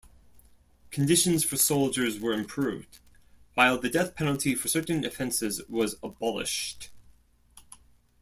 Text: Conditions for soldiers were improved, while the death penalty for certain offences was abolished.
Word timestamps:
Conditions 0.89 1.43
for 1.43 1.57
soldiers 1.57 2.19
were 2.19 2.33
improved, 2.33 2.97
while 3.53 3.77
the 3.77 3.87
death 3.87 4.15
penalty 4.15 4.55
for 4.55 4.67
certain 4.67 5.05
offences 5.05 5.61
was 5.69 5.93
abolished. 6.01 6.89